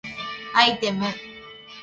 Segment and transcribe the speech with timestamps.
[0.55, 1.05] アイテム